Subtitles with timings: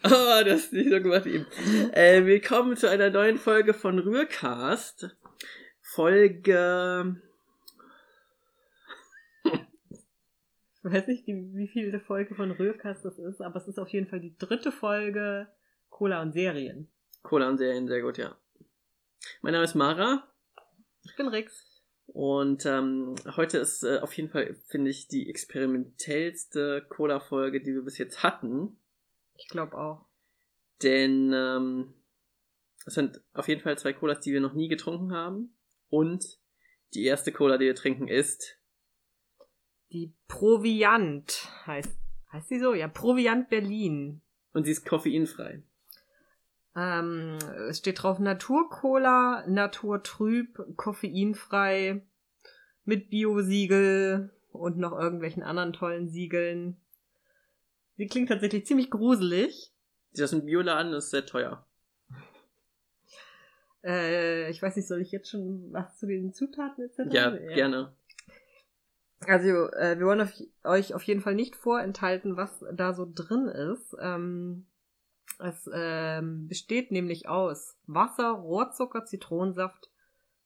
[0.04, 1.46] Oh, das ist nicht so gemacht eben.
[1.94, 5.16] Äh, willkommen zu einer neuen Folge von Rührcast.
[5.80, 7.16] Folge.
[9.42, 14.06] Ich weiß nicht, wie, viele Folge von Rührcast das ist, aber es ist auf jeden
[14.06, 15.48] Fall die dritte Folge
[15.88, 16.88] Cola und Serien.
[17.22, 18.36] Cola und Serien, sehr gut, ja.
[19.40, 20.28] Mein Name ist Mara.
[21.04, 21.67] Ich bin Rix.
[22.18, 27.82] Und ähm, heute ist äh, auf jeden Fall, finde ich, die experimentellste Cola-Folge, die wir
[27.82, 28.76] bis jetzt hatten.
[29.36, 30.04] Ich glaube auch.
[30.82, 31.94] Denn ähm,
[32.84, 35.54] es sind auf jeden Fall zwei Colas, die wir noch nie getrunken haben.
[35.90, 36.40] Und
[36.92, 38.58] die erste Cola, die wir trinken, ist.
[39.92, 41.96] Die Proviant heißt.
[42.32, 42.74] Heißt sie so?
[42.74, 44.22] Ja, Proviant Berlin.
[44.52, 45.62] Und sie ist koffeinfrei.
[46.74, 52.02] Ähm, es steht drauf Naturcola, Naturtrüb, koffeinfrei,
[52.88, 56.80] mit Bio-Siegel und noch irgendwelchen anderen tollen Siegeln.
[57.96, 59.74] Sie klingt tatsächlich ziemlich gruselig.
[60.12, 61.66] Sie Das ist ein Bioladen, das ist sehr teuer.
[63.84, 67.12] Äh, ich weiß nicht, soll ich jetzt schon was zu den Zutaten etc.?
[67.12, 67.54] Ja, ja.
[67.54, 67.92] gerne.
[69.26, 70.32] Also, äh, wir wollen auf,
[70.64, 73.96] euch auf jeden Fall nicht vorenthalten, was da so drin ist.
[74.00, 74.66] Ähm,
[75.38, 79.90] es ähm, besteht nämlich aus Wasser, Rohrzucker, Zitronensaft,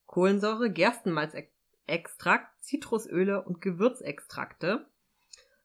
[0.07, 1.52] Kohlensäure, Gerstenmalzextrakt,
[2.61, 4.87] Zitrusöle und Gewürzextrakte.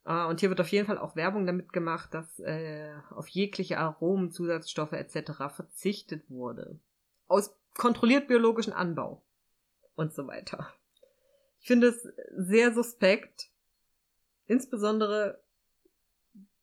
[0.05, 3.77] Äh, und hier wird auf jeden Fall auch Werbung damit gemacht, dass äh, auf jegliche
[3.77, 5.53] Aromen, Zusatzstoffe etc.
[5.55, 6.79] verzichtet wurde.
[7.27, 9.21] Aus kontrolliert biologischen Anbau
[9.95, 10.73] und so weiter.
[11.59, 13.49] Ich finde es sehr suspekt,
[14.45, 15.41] insbesondere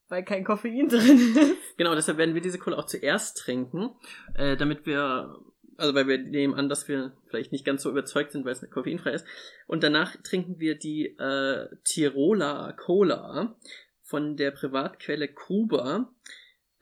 [0.09, 1.77] weil kein Koffein drin ist.
[1.77, 3.91] Genau, deshalb werden wir diese Cola auch zuerst trinken,
[4.35, 5.39] äh, damit wir,
[5.77, 8.71] also weil wir nehmen an, dass wir vielleicht nicht ganz so überzeugt sind, weil es
[8.71, 9.27] koffeinfrei ist.
[9.67, 13.57] Und danach trinken wir die äh, Tiroler Cola
[14.03, 16.13] von der Privatquelle Kuba.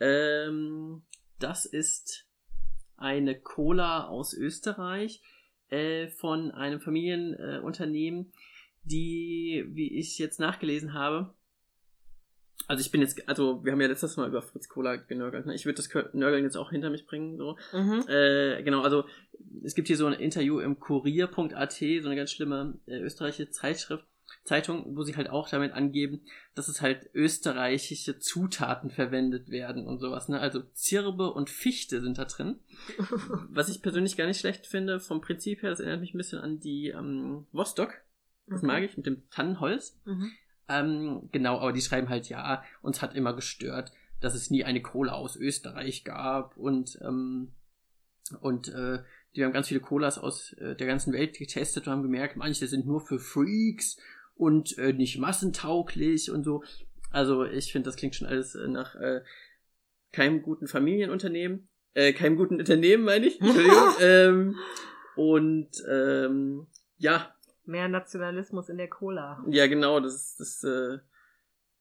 [0.00, 1.02] Ähm,
[1.38, 2.26] das ist
[2.96, 5.22] eine Cola aus Österreich
[5.68, 8.36] äh, von einem Familienunternehmen, äh,
[8.84, 11.34] die, wie ich jetzt nachgelesen habe,
[12.68, 15.54] also ich bin jetzt, also wir haben ja letztes Mal über Fritz Cola genörgelt, ne?
[15.54, 17.56] Ich würde das Nörgeln jetzt auch hinter mich bringen, so.
[17.72, 18.04] Mhm.
[18.08, 19.04] Äh, genau, also
[19.62, 24.04] es gibt hier so ein Interview im Kurier.at, so eine ganz schlimme äh, österreichische Zeitschrift,
[24.44, 26.22] Zeitung, wo sie halt auch damit angeben,
[26.54, 30.40] dass es halt österreichische Zutaten verwendet werden und sowas, ne?
[30.40, 32.58] Also Zirbe und Fichte sind da drin.
[33.50, 36.40] Was ich persönlich gar nicht schlecht finde, vom Prinzip her, das erinnert mich ein bisschen
[36.40, 37.94] an die ähm, Vostok.
[38.46, 38.68] Das mhm.
[38.68, 40.00] mag ich, mit dem Tannenholz.
[40.04, 40.32] Mhm.
[40.68, 44.82] Ähm, genau, aber die schreiben halt, ja, uns hat immer gestört, dass es nie eine
[44.82, 47.52] Cola aus Österreich gab und, ähm,
[48.40, 49.00] und äh,
[49.34, 52.66] die haben ganz viele Colas aus äh, der ganzen Welt getestet und haben gemerkt, manche
[52.66, 53.96] sind nur für Freaks
[54.34, 56.62] und äh, nicht massentauglich und so.
[57.10, 59.22] Also ich finde, das klingt schon alles äh, nach äh,
[60.12, 61.68] keinem guten Familienunternehmen.
[61.94, 63.40] Äh, keinem guten Unternehmen, meine ich.
[63.40, 63.94] Entschuldigung.
[64.00, 64.56] ähm,
[65.16, 67.34] und ähm, ja,
[67.64, 69.42] Mehr Nationalismus in der Cola.
[69.48, 70.98] Ja, genau, das ist, das, äh,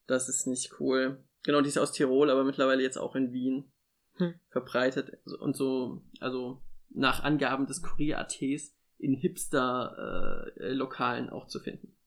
[0.08, 1.22] das ist nicht cool.
[1.44, 3.72] Genau, die ist aus Tirol, aber mittlerweile jetzt auch in Wien
[4.18, 4.36] hm.
[4.50, 11.98] verbreitet und so, also nach Angaben des Kurier.ats in Hipster-Lokalen äh, auch zu finden.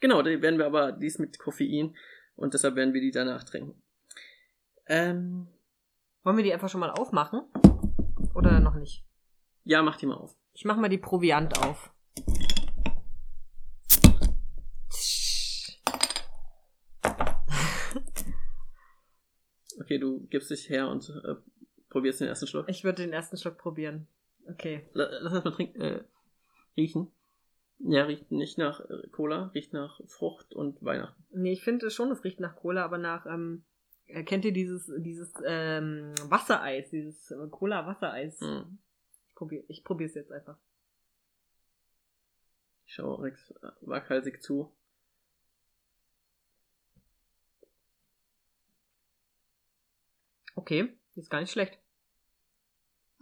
[0.00, 1.96] Genau, die werden wir aber, dies mit Koffein
[2.36, 3.82] und deshalb werden wir die danach trinken.
[4.86, 5.48] Ähm,
[6.22, 7.42] Wollen wir die einfach schon mal aufmachen?
[8.34, 9.04] Oder noch nicht?
[9.64, 10.36] Ja, mach die mal auf.
[10.58, 11.92] Ich mach mal die Proviant auf.
[19.80, 21.36] Okay, du gibst dich her und äh,
[21.90, 22.68] probierst den ersten Schluck.
[22.68, 24.08] Ich würde den ersten Schluck probieren.
[24.48, 24.84] Okay.
[24.94, 26.04] Lass uns mal trinken, äh,
[26.76, 27.12] riechen.
[27.78, 31.22] Ja, riecht nicht nach äh, Cola, riecht nach Frucht und Weihnachten.
[31.30, 33.62] Nee, ich finde schon, es riecht nach Cola, aber nach, ähm,
[34.06, 38.40] äh, kennt ihr dieses, dieses ähm, Wassereis, dieses äh, Cola-Wassereis?
[38.40, 38.78] Mhm
[39.38, 40.58] probier, ich probiere es jetzt einfach.
[42.86, 44.74] Ich schaue Rex waghalsig zu.
[50.56, 51.78] Okay, ist gar nicht schlecht.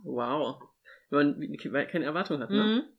[0.05, 0.63] Wow.
[1.11, 2.63] Wenn man keine Erwartung hat, ne?
[2.63, 2.93] Mhm.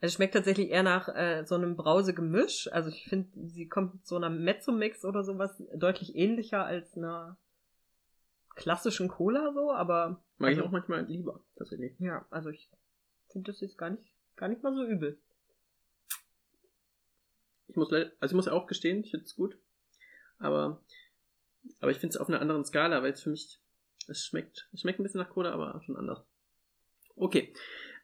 [0.00, 2.68] Es schmeckt tatsächlich eher nach äh, so einem Brausegemisch.
[2.72, 7.38] Also ich finde, sie kommt mit so einer Mezzo-Mix oder sowas deutlich ähnlicher als einer
[8.54, 10.22] klassischen Cola so, aber.
[10.38, 11.98] Mag also, ich auch manchmal lieber, tatsächlich.
[11.98, 12.70] Ja, also ich
[13.28, 15.18] finde das jetzt gar nicht, gar nicht mal so übel.
[17.68, 19.56] Ich muss also ich muss auch gestehen, ich finde es gut.
[20.38, 20.82] Aber,
[21.80, 23.60] aber ich finde es auf einer anderen Skala, weil es für mich,
[24.08, 26.24] es schmeckt, es schmeckt ein bisschen nach Cola, aber schon anders.
[27.14, 27.54] Okay.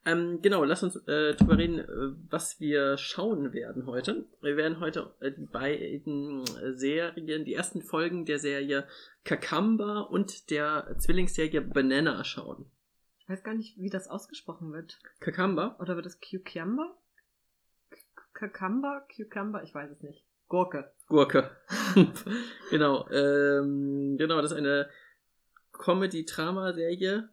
[0.09, 4.25] Ähm, genau, lass uns äh, drüber reden, äh, was wir schauen werden heute.
[4.41, 8.87] Wir werden heute äh, die beiden äh, Serien, die ersten Folgen der Serie
[9.25, 12.71] Kakamba und der Zwillingsserie Banana schauen.
[13.19, 14.99] Ich weiß gar nicht, wie das ausgesprochen wird.
[15.21, 15.77] Kakamba?
[15.79, 16.97] Oder wird das Cucumber?
[18.33, 19.07] Kakamba?
[19.15, 19.63] Cucumber?
[19.63, 20.25] Ich weiß es nicht.
[20.49, 20.91] Gurke.
[21.09, 21.51] Gurke.
[22.71, 23.07] genau.
[23.11, 24.89] Ähm, genau, das ist eine
[25.73, 27.29] Comedy-Drama-Serie.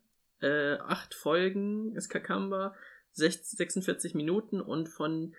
[0.45, 2.75] Äh, acht Folgen ist Kakamba,
[3.13, 5.33] 46 Minuten und von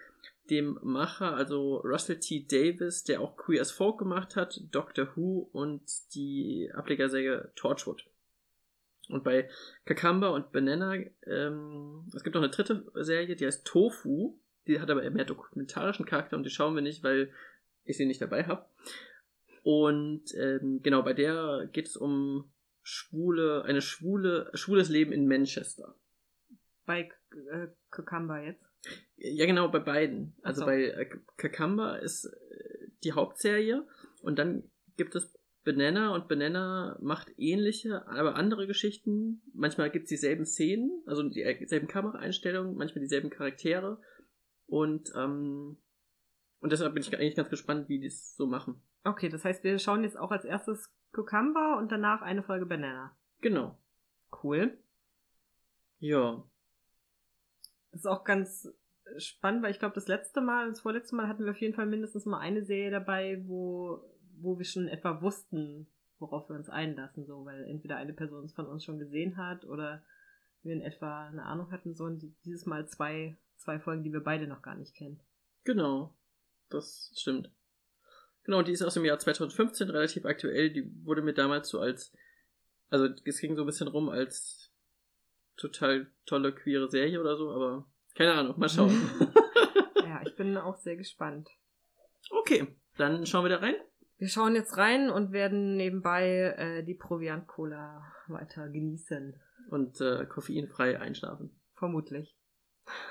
[0.50, 2.44] dem Macher, also Russell T.
[2.44, 5.82] Davis, der auch Queer as Folk gemacht hat, Doctor Who und
[6.14, 8.04] die Ablegerserie Torchwood.
[9.08, 9.48] Und bei
[9.84, 14.40] Kakamba und Banana, ähm, es gibt noch eine dritte Serie, die heißt Tofu.
[14.66, 17.32] Die hat aber mehr dokumentarischen Charakter und die schauen wir nicht, weil
[17.84, 18.66] ich sie nicht dabei habe.
[19.62, 22.50] Und ähm, genau, bei der geht es um
[22.86, 25.96] schwule, eine schwule, schwules Leben in Manchester.
[26.84, 27.10] Bei
[27.50, 28.64] äh, Kakamba jetzt?
[29.16, 30.36] Ja, genau, bei beiden.
[30.42, 30.66] Also so.
[30.66, 33.84] bei äh, Kakamba ist äh, die Hauptserie
[34.22, 39.42] und dann gibt es Banana und Banana macht ähnliche, aber andere Geschichten.
[39.52, 44.00] Manchmal gibt es dieselben Szenen, also dieselben Kameraeinstellungen, manchmal dieselben Charaktere.
[44.66, 45.78] Und, ähm,
[46.60, 48.80] und deshalb bin ich eigentlich ganz gespannt, wie die es so machen.
[49.02, 53.16] Okay, das heißt, wir schauen jetzt auch als erstes Cucumber und danach eine Folge Banana.
[53.40, 53.76] Genau.
[54.42, 54.76] Cool.
[55.98, 56.44] Ja.
[57.92, 58.68] Das ist auch ganz
[59.18, 61.86] spannend, weil ich glaube, das letzte Mal, das vorletzte Mal hatten wir auf jeden Fall
[61.86, 64.04] mindestens mal eine Serie dabei, wo
[64.38, 65.86] wo wir schon etwa wussten,
[66.18, 69.64] worauf wir uns einlassen, so, weil entweder eine Person es von uns schon gesehen hat
[69.64, 70.02] oder
[70.62, 74.22] wir in etwa eine Ahnung hatten, so und dieses Mal zwei, zwei Folgen, die wir
[74.22, 75.20] beide noch gar nicht kennen.
[75.64, 76.14] Genau,
[76.68, 77.50] das stimmt.
[78.46, 80.70] Genau, die ist aus dem Jahr 2015 relativ aktuell.
[80.70, 82.16] Die wurde mir damals so als,
[82.90, 84.72] also es ging so ein bisschen rum als
[85.56, 88.92] total tolle queere Serie oder so, aber keine Ahnung, mal schauen.
[89.96, 91.48] ja, ich bin auch sehr gespannt.
[92.30, 93.74] Okay, dann schauen wir da rein.
[94.18, 99.40] Wir schauen jetzt rein und werden nebenbei äh, die Proviant-Cola weiter genießen.
[99.70, 101.50] Und äh, koffeinfrei einschlafen.
[101.74, 102.36] Vermutlich.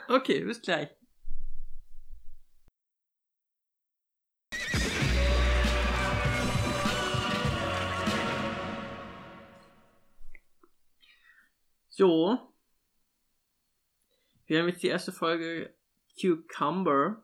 [0.07, 0.89] Okay, bis gleich.
[11.95, 12.37] So.
[14.47, 15.73] Wir haben jetzt die erste Folge
[16.19, 17.23] Cucumber.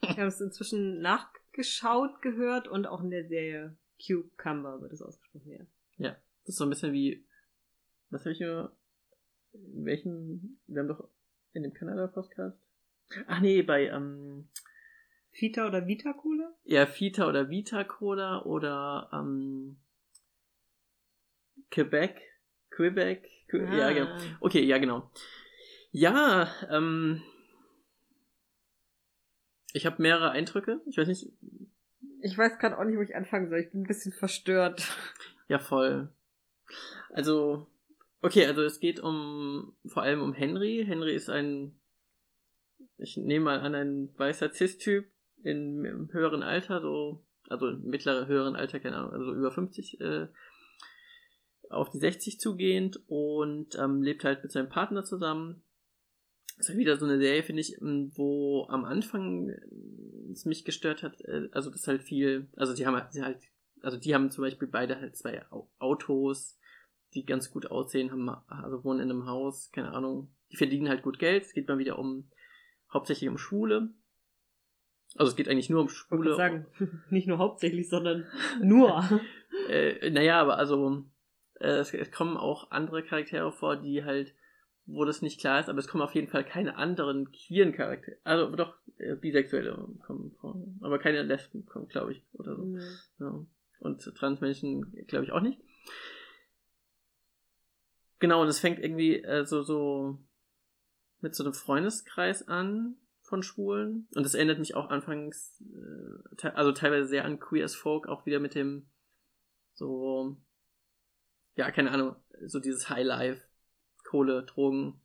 [0.00, 5.02] Wir haben es inzwischen nach geschaut, gehört und auch in der Serie Cucumber wird es
[5.02, 5.66] ausgesprochen, ja.
[5.98, 7.26] Ja, das ist so ein bisschen wie,
[8.08, 8.74] was habe ich mir,
[9.52, 11.06] in welchem, wir haben doch
[11.52, 12.58] in dem Kanada-Podcast,
[13.26, 14.48] ach nee, bei, ähm,
[15.32, 16.54] Fita oder Vita Cola?
[16.64, 19.76] Ja, Fita oder Vita Cola oder, ähm,
[21.70, 22.22] Quebec,
[22.76, 23.74] Quebec, Que ah.
[23.74, 24.08] ja, genau.
[24.40, 25.10] Okay, ja, genau.
[25.92, 27.22] Ja, ähm,
[29.72, 30.80] ich habe mehrere Eindrücke.
[30.86, 31.32] Ich weiß nicht.
[32.20, 33.60] Ich weiß gerade auch nicht, wo ich anfangen soll.
[33.60, 34.92] Ich bin ein bisschen verstört.
[35.48, 36.12] Ja, voll.
[37.10, 37.68] Also,
[38.20, 40.84] okay, also es geht um vor allem um Henry.
[40.84, 41.78] Henry ist ein,
[42.98, 45.06] ich nehme mal an, ein weißer Cis-Typ
[45.44, 50.26] in, im höheren Alter, so, also mittlere, höheren Alter, keine Ahnung, also über 50, äh,
[51.70, 55.62] auf die 60 zugehend und ähm, lebt halt mit seinem Partner zusammen
[56.56, 60.64] das ist wieder so eine Serie, finde ich, ähm, wo am Anfang äh, es mich
[60.64, 63.42] gestört hat, äh, also das halt viel, also die haben halt,
[63.82, 65.44] also die haben zum Beispiel beide halt zwei
[65.78, 66.58] Autos,
[67.14, 71.02] die ganz gut aussehen, haben, also wohnen in einem Haus, keine Ahnung, die verdienen halt
[71.02, 72.30] gut Geld, es geht mal wieder um,
[72.92, 73.90] hauptsächlich um Schule.
[75.16, 76.30] Also es geht eigentlich nur um Schule.
[76.30, 76.66] Ich sagen,
[77.10, 78.26] nicht nur hauptsächlich, sondern
[78.60, 79.02] nur.
[79.68, 81.04] äh, naja, aber also
[81.60, 84.34] äh, es, es kommen auch andere Charaktere vor, die halt
[84.86, 88.18] wo das nicht klar ist, aber es kommen auf jeden Fall keine anderen queeren Charaktere.
[88.22, 90.56] Also doch, äh, Bisexuelle kommen vor.
[90.80, 92.64] Aber keine Lesben kommen, glaube ich, oder so.
[92.64, 92.80] Mhm.
[93.18, 93.46] Ja.
[93.80, 95.60] Und Transmenschen, glaube ich, auch nicht.
[98.20, 100.18] Genau, und es fängt irgendwie äh, so, so
[101.20, 104.08] mit so einem Freundeskreis an von Schwulen.
[104.14, 108.06] Und das erinnert mich auch anfangs, äh, te also teilweise sehr an Queer as Folk,
[108.06, 108.86] auch wieder mit dem
[109.74, 110.36] so,
[111.56, 113.42] ja, keine Ahnung, so dieses High Life
[114.04, 115.00] Kohle, Drogen,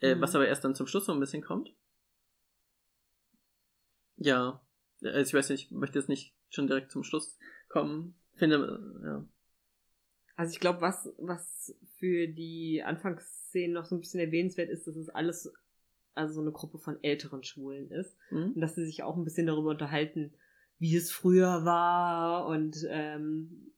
[0.00, 0.20] äh, mhm.
[0.20, 1.74] was aber erst dann zum Schluss noch ein bisschen kommt.
[4.16, 4.60] Ja,
[5.02, 8.14] also ich weiß nicht, ich möchte jetzt nicht schon direkt zum Schluss kommen.
[8.34, 9.24] Finde, ja.
[10.36, 14.96] Also ich glaube, was, was für die Anfangsszenen noch so ein bisschen erwähnenswert ist, dass
[14.96, 15.52] es alles
[16.14, 18.16] also so eine Gruppe von älteren Schwulen ist.
[18.30, 18.52] Mhm.
[18.54, 20.32] Und dass sie sich auch ein bisschen darüber unterhalten,
[20.78, 23.73] wie es früher war und ähm,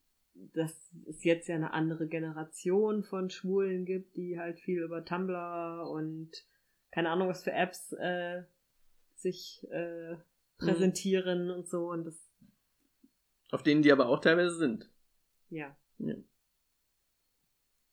[0.52, 5.88] dass es jetzt ja eine andere Generation von Schwulen gibt, die halt viel über Tumblr
[5.90, 6.30] und
[6.90, 8.42] keine Ahnung was für Apps äh,
[9.14, 10.18] sich äh, mhm.
[10.58, 11.54] präsentieren mhm.
[11.54, 12.26] und so und das
[13.50, 14.90] auf denen die aber auch teilweise sind.
[15.50, 15.76] Ja.
[15.98, 16.14] ja.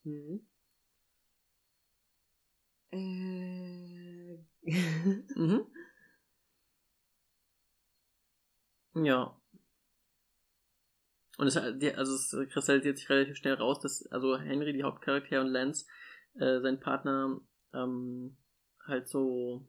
[0.04, 0.48] Hm.
[2.92, 4.38] Äh.
[5.36, 5.66] mhm.
[8.96, 9.40] Ja.
[11.38, 15.48] Und es, also es kristallisiert sich relativ schnell raus, dass also Henry, die Hauptcharakter und
[15.48, 15.86] Lance,
[16.36, 17.42] äh, sein Partner,
[17.74, 18.38] ähm,
[18.86, 19.68] halt so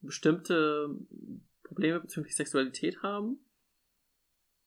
[0.00, 0.94] bestimmte
[1.62, 3.38] Probleme bezüglich Sexualität haben.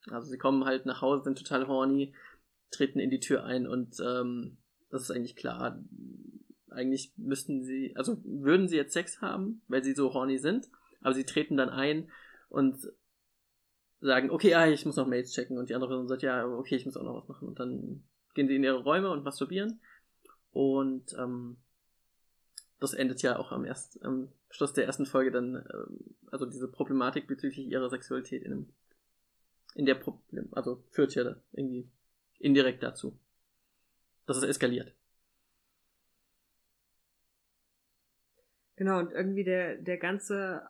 [0.09, 2.15] Also sie kommen halt nach Hause, sind total horny,
[2.71, 4.57] treten in die Tür ein und ähm,
[4.89, 5.83] das ist eigentlich klar.
[6.69, 10.69] Eigentlich müssten sie, also würden sie jetzt Sex haben, weil sie so horny sind,
[11.01, 12.09] aber sie treten dann ein
[12.49, 12.91] und
[14.01, 15.57] sagen, okay, ja, ich muss noch Mails checken.
[15.57, 17.47] Und die andere Person sagt, ja, okay, ich muss auch noch was machen.
[17.47, 18.03] Und dann
[18.33, 19.79] gehen sie in ihre Räume und masturbieren.
[20.51, 21.57] Und ähm,
[22.79, 26.67] das endet ja auch am, erst, am Schluss der ersten Folge dann, ähm, also diese
[26.67, 28.69] Problematik bezüglich ihrer Sexualität in, einem,
[29.75, 31.89] in der Problem, also führt ja irgendwie
[32.39, 33.17] indirekt dazu,
[34.25, 34.93] dass es eskaliert.
[38.75, 40.67] Genau, und irgendwie der, der ganze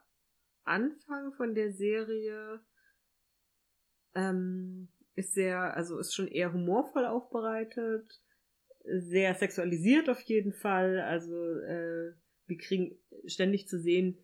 [0.65, 2.59] Anfang von der Serie
[4.15, 8.21] ähm, ist sehr, also ist schon eher humorvoll aufbereitet,
[8.83, 10.99] sehr sexualisiert auf jeden Fall.
[10.99, 12.13] Also äh,
[12.47, 14.17] wir kriegen ständig zu sehen,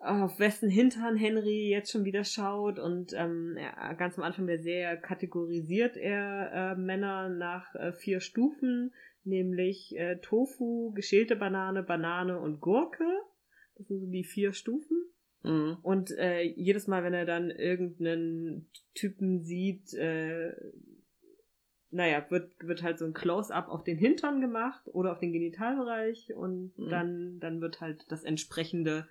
[0.00, 4.58] auf wessen Hintern Henry jetzt schon wieder schaut und ähm, ja, ganz am Anfang der
[4.58, 8.92] Serie kategorisiert er äh, Männer nach äh, vier Stufen,
[9.24, 13.06] nämlich äh, Tofu, geschälte Banane, Banane und Gurke.
[13.76, 15.02] Das sind so die vier Stufen.
[15.42, 15.78] Mhm.
[15.82, 20.54] Und äh, jedes Mal, wenn er dann irgendeinen Typen sieht, äh,
[21.90, 26.34] naja, wird, wird halt so ein Close-up auf den Hintern gemacht oder auf den Genitalbereich
[26.34, 26.88] und mhm.
[26.88, 29.08] dann, dann wird halt das entsprechende,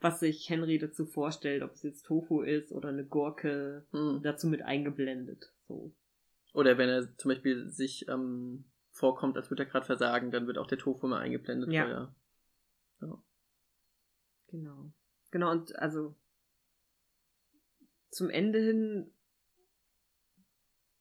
[0.00, 4.20] was sich Henry dazu vorstellt, ob es jetzt Tofu ist oder eine Gurke, mhm.
[4.22, 5.52] dazu mit eingeblendet.
[5.68, 5.94] So.
[6.54, 10.58] Oder wenn er zum Beispiel sich ähm, vorkommt, als würde er gerade versagen, dann wird
[10.58, 11.72] auch der Tofu mal eingeblendet.
[11.72, 11.88] Ja.
[11.88, 12.14] ja.
[13.02, 13.22] ja.
[14.48, 14.92] Genau.
[15.34, 16.14] Genau, und also
[18.10, 19.10] zum Ende hin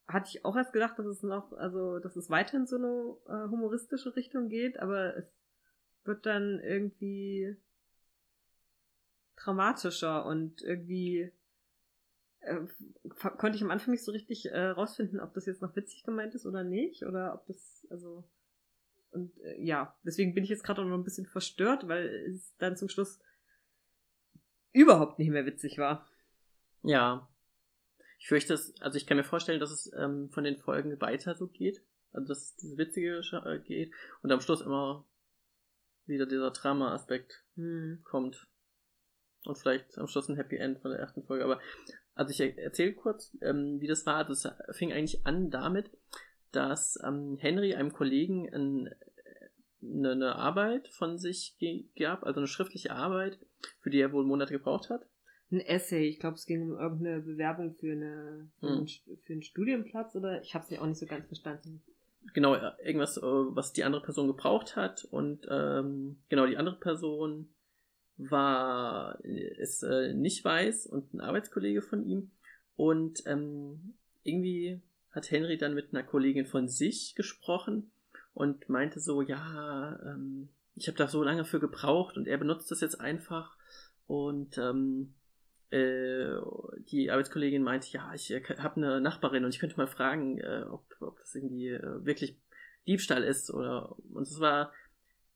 [0.08, 3.48] hatte ich auch erst gedacht, dass es noch, also, dass es weiterhin so eine äh,
[3.48, 5.32] humoristische Richtung geht, aber es
[6.04, 7.56] wird dann irgendwie
[9.36, 11.32] dramatischer und irgendwie
[12.40, 12.62] äh,
[13.38, 16.34] konnte ich am Anfang nicht so richtig äh, rausfinden, ob das jetzt noch witzig gemeint
[16.34, 18.24] ist oder nicht, oder ob das, also,
[19.12, 22.58] und äh, ja, deswegen bin ich jetzt gerade auch noch ein bisschen verstört, weil es
[22.58, 23.20] dann zum Schluss
[24.74, 26.08] überhaupt nicht mehr witzig war.
[26.84, 27.30] Ja.
[28.20, 31.36] Ich fürchte, dass, also ich kann mir vorstellen, dass es ähm, von den Folgen weiter
[31.36, 31.82] so geht.
[32.12, 35.06] Also dass es diese Witzige äh, geht und am Schluss immer
[36.06, 38.01] wieder dieser Drama-Aspekt hm.
[38.03, 38.48] kommt.
[39.46, 41.44] Und vielleicht am Schluss ein Happy End von der ersten Folge.
[41.44, 41.60] Aber
[42.15, 44.24] also ich erzähle kurz, ähm, wie das war.
[44.24, 45.89] Das fing eigentlich an damit,
[46.51, 48.96] dass ähm, Henry einem Kollegen ein,
[49.82, 51.58] eine, eine Arbeit von sich
[51.98, 53.39] gab, also eine schriftliche Arbeit,
[53.82, 55.05] für die er wohl Monate gebraucht hat.
[55.51, 58.77] Ein Essay, ich glaube, es ging um irgendeine Bewerbung für, eine, für, hm.
[58.77, 61.84] einen, für einen Studienplatz oder ich habe es ja auch nicht so ganz verstanden.
[62.34, 67.50] Genau, irgendwas, äh, was die andere Person gebraucht hat und ähm, genau, die andere Person
[68.17, 72.32] war, ist äh, nicht weiß und ein Arbeitskollege von ihm
[72.75, 77.91] und ähm, irgendwie hat Henry dann mit einer Kollegin von sich gesprochen
[78.34, 82.72] und meinte so, ja, ähm, ich habe da so lange für gebraucht und er benutzt
[82.72, 83.56] das jetzt einfach.
[84.08, 85.13] Und ähm,
[85.70, 86.36] äh,
[86.92, 90.65] die Arbeitskollegin meinte, ja, ich äh, habe eine Nachbarin und ich könnte mal fragen, äh,
[90.70, 92.38] ob, ob das irgendwie äh, wirklich
[92.88, 94.72] Diebstahl ist oder und es war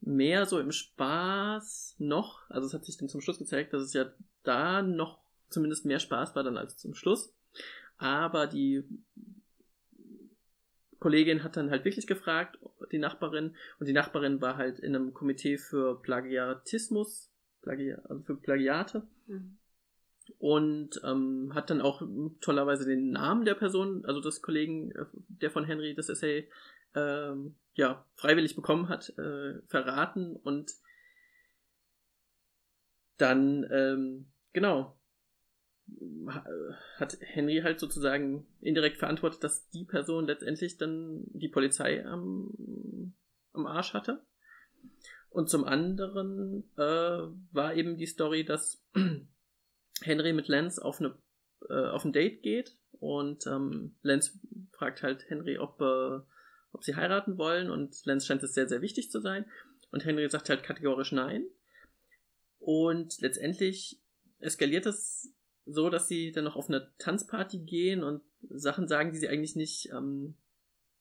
[0.01, 3.94] mehr so im Spaß noch, also es hat sich dann zum Schluss gezeigt, dass es
[3.94, 4.12] ja
[4.44, 7.34] da noch zumindest mehr Spaß war dann als zum Schluss,
[7.98, 8.84] aber die
[11.00, 12.58] Kollegin hat dann halt wirklich gefragt,
[12.92, 18.36] die Nachbarin, und die Nachbarin war halt in einem Komitee für Plagiatismus, Plagi also für
[18.36, 19.04] Plagiate.
[19.27, 19.58] Mhm.
[20.39, 22.01] Und ähm, hat dann auch
[22.42, 26.50] tollerweise den Namen der Person, also des Kollegen, äh, der von Henry das Essay
[26.96, 30.74] ähm, ja, freiwillig bekommen hat, äh, verraten und
[33.18, 34.97] dann, ähm, genau,
[36.98, 43.13] hat Henry halt sozusagen indirekt verantwortet, dass die Person letztendlich dann die Polizei am,
[43.53, 44.25] am Arsch hatte.
[45.29, 46.82] Und zum anderen äh,
[47.51, 48.84] war eben die Story, dass
[50.01, 51.15] Henry mit Lance auf, eine,
[51.70, 54.39] äh, auf ein Date geht und ähm, Lance
[54.72, 56.20] fragt halt Henry, ob, äh,
[56.72, 59.46] ob sie heiraten wollen und Lance scheint es sehr, sehr wichtig zu sein
[59.91, 61.46] und Henry sagt halt kategorisch nein
[62.60, 64.01] und letztendlich
[64.39, 65.37] eskaliert es
[65.67, 69.55] so, dass sie dann noch auf eine Tanzparty gehen und Sachen sagen, die sie eigentlich
[69.55, 70.36] nicht ähm,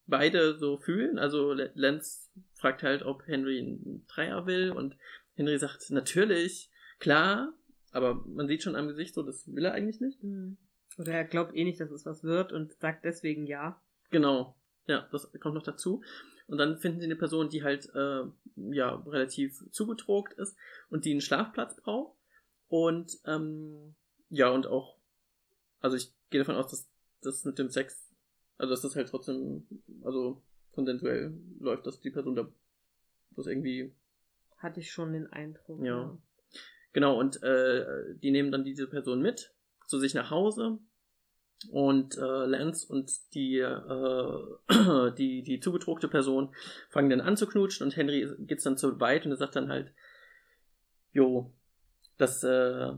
[0.05, 1.17] beide so fühlen.
[1.17, 4.97] Also Lance fragt halt, ob Henry einen Dreier will und
[5.35, 6.69] Henry sagt natürlich,
[6.99, 7.53] klar,
[7.91, 10.21] aber man sieht schon am Gesicht so, das will er eigentlich nicht.
[10.23, 10.57] Mhm.
[10.97, 13.81] Oder er glaubt eh nicht, dass es was wird und sagt deswegen ja.
[14.09, 14.55] Genau,
[14.87, 16.01] ja, das kommt noch dazu.
[16.47, 18.23] Und dann finden sie eine Person, die halt äh,
[18.55, 20.57] ja relativ zugetrogt ist
[20.89, 22.17] und die einen Schlafplatz braucht.
[22.69, 23.95] Und ähm,
[24.29, 24.97] ja, und auch,
[25.79, 26.89] also ich gehe davon aus, dass
[27.21, 28.13] das mit dem Sex,
[28.57, 29.67] also dass das halt trotzdem,
[30.03, 30.41] also
[30.71, 32.47] konsensuell läuft, dass die Person da
[33.35, 33.93] das irgendwie.
[34.57, 35.83] Hatte ich schon den Eindruck.
[35.83, 36.01] Ja.
[36.01, 36.17] ja.
[36.93, 39.53] Genau, und äh, die nehmen dann diese Person mit
[39.85, 40.79] zu sich nach Hause
[41.69, 46.53] und äh, Lance und die, äh, die, die zugetrugte Person
[46.89, 49.69] fangen dann an zu knutschen und Henry geht's dann zu weit und er sagt dann
[49.69, 49.93] halt,
[51.13, 51.53] jo,
[52.17, 52.93] dass, äh,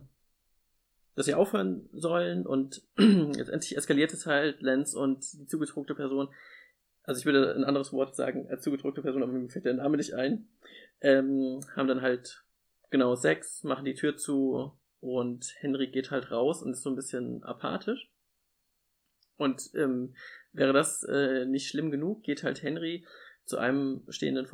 [1.20, 6.30] dass sie aufhören sollen und letztendlich eskaliert es halt Lance und die zugetrugte Person.
[7.04, 9.98] Also ich würde ein anderes Wort sagen als zugetrugte Person, aber mir fällt der Name
[9.98, 10.48] nicht ein.
[11.02, 12.46] Ähm, haben dann halt
[12.90, 14.72] genau Sex, machen die Tür zu
[15.02, 18.10] und Henry geht halt raus und ist so ein bisschen apathisch.
[19.36, 20.16] Und ähm,
[20.54, 23.06] wäre das äh, nicht schlimm genug, geht halt Henry
[23.44, 24.48] zu einem stehenden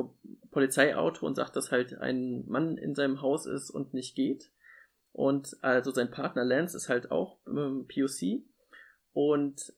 [0.50, 4.50] Polizeiauto und sagt, dass halt ein Mann in seinem Haus ist und nicht geht.
[5.16, 8.44] Und also sein Partner Lance ist halt auch ähm, POC.
[9.14, 9.72] Und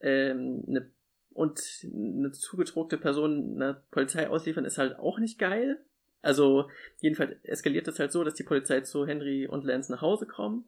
[0.00, 0.90] ähm, eine
[1.32, 5.78] und eine zugetrugte Person einer Polizei ausliefern ist halt auch nicht geil.
[6.20, 10.26] Also jedenfalls eskaliert es halt so, dass die Polizei zu Henry und Lance nach Hause
[10.26, 10.66] kommen.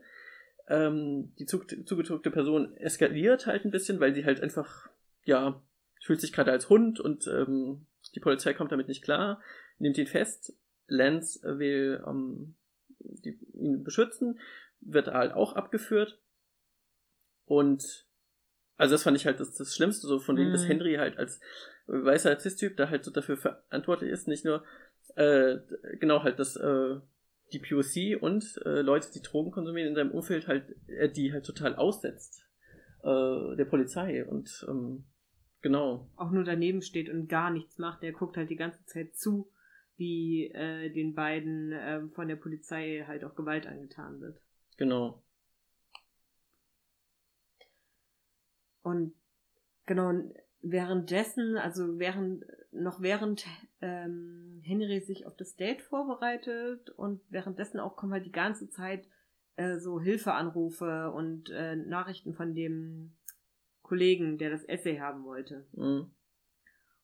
[0.68, 4.88] Ähm, die zugedrückte Person eskaliert halt ein bisschen, weil sie halt einfach,
[5.24, 5.60] ja,
[6.00, 9.42] fühlt sich gerade als Hund und ähm, die Polizei kommt damit nicht klar,
[9.78, 10.56] nimmt ihn fest.
[10.86, 12.54] Lance will ähm,
[13.02, 14.38] die, ihn beschützen,
[14.80, 16.20] wird halt auch abgeführt.
[17.44, 18.06] Und
[18.76, 20.52] also das fand ich halt das, das Schlimmste, so von wegen, mhm.
[20.52, 21.40] dass Henry halt als
[21.86, 24.64] weißer Cis-Typ da halt so dafür verantwortlich ist, nicht nur
[25.16, 25.58] äh,
[25.98, 27.00] genau halt, dass äh,
[27.52, 31.44] die POC und äh, Leute, die Drogen konsumieren in seinem Umfeld halt, äh, die halt
[31.44, 32.46] total aussetzt
[33.02, 35.04] äh, der Polizei und ähm,
[35.60, 36.08] genau.
[36.16, 39.50] Auch nur daneben steht und gar nichts macht, der guckt halt die ganze Zeit zu,
[40.02, 44.40] wie äh, den beiden äh, von der Polizei halt auch Gewalt angetan wird.
[44.76, 45.22] Genau.
[48.82, 49.14] Und
[49.86, 50.12] genau,
[50.60, 53.46] währenddessen, also während noch während
[53.80, 59.06] ähm, Henry sich auf das Date vorbereitet und währenddessen auch kommen halt die ganze Zeit
[59.54, 63.14] äh, so Hilfeanrufe und äh, Nachrichten von dem
[63.82, 65.64] Kollegen, der das Essay haben wollte.
[65.74, 66.10] Mhm.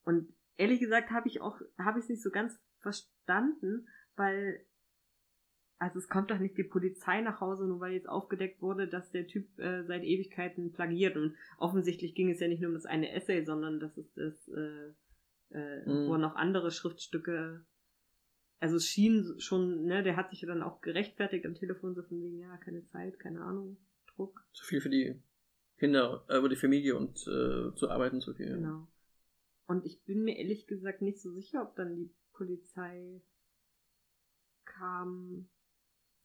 [0.04, 4.64] Und ehrlich gesagt habe ich auch habe ich es nicht so ganz verstanden, weil
[5.78, 9.10] also es kommt doch nicht die Polizei nach Hause, nur weil jetzt aufgedeckt wurde, dass
[9.12, 11.16] der Typ äh, seit Ewigkeiten plagiert.
[11.16, 14.48] Und offensichtlich ging es ja nicht nur um das eine Essay, sondern dass es das,
[14.48, 14.92] äh,
[15.56, 16.08] äh, mhm.
[16.08, 17.64] wo noch andere Schriftstücke.
[18.58, 22.02] Also es schien schon, ne, der hat sich ja dann auch gerechtfertigt am Telefon, so
[22.02, 23.76] von wegen, ja, keine Zeit, keine Ahnung,
[24.16, 24.44] Druck.
[24.52, 25.22] Zu viel für die
[25.78, 28.56] Kinder, äh, über die Familie und äh, zu arbeiten zu viel.
[28.56, 28.88] Genau.
[29.68, 33.20] Und ich bin mir ehrlich gesagt nicht so sicher, ob dann die Polizei
[34.64, 35.48] kam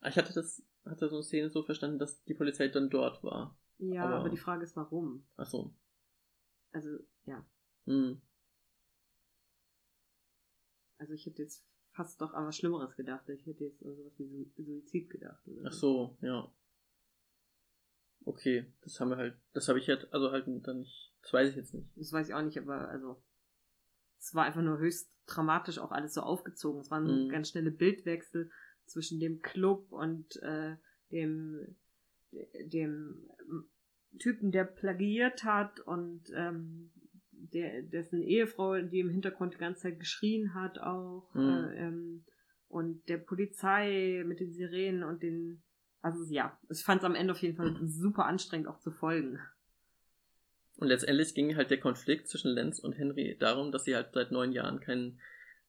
[0.04, 3.24] Ah, ich hatte das, hatte so eine Szene so verstanden, dass die Polizei dann dort
[3.24, 3.58] war.
[3.78, 5.26] Ja, aber, aber die Frage ist, warum?
[5.38, 5.74] Ach so.
[6.74, 7.46] Also, ja.
[7.86, 8.22] Hm.
[10.98, 13.30] Also ich hätte jetzt fast doch an was Schlimmeres gedacht.
[13.30, 15.48] Ich hätte jetzt an sowas wie Suizid gedacht.
[15.48, 15.64] Oder?
[15.68, 16.52] Ach so, ja.
[18.26, 21.50] Okay, das haben wir halt, das habe ich jetzt, also halt dann nicht, das weiß
[21.50, 21.88] ich jetzt nicht.
[21.96, 23.22] Das weiß ich auch nicht, aber also,
[24.24, 26.80] es war einfach nur höchst dramatisch auch alles so aufgezogen.
[26.80, 27.30] Es waren mhm.
[27.30, 28.50] ganz schnelle Bildwechsel
[28.86, 30.78] zwischen dem Club und äh,
[31.12, 31.76] dem,
[32.66, 33.30] dem
[34.20, 36.92] Typen, der plagiert hat und ähm,
[37.32, 41.50] der, dessen Ehefrau, die im Hintergrund die ganze Zeit geschrien hat auch mhm.
[41.50, 42.26] äh, ähm,
[42.68, 45.64] und der Polizei mit den Sirenen und den
[46.02, 49.40] also ja, ich fand es am Ende auf jeden Fall super anstrengend auch zu folgen.
[50.78, 54.32] Und letztendlich ging halt der Konflikt zwischen Lenz und Henry darum, dass sie halt seit
[54.32, 55.20] neun Jahren keinen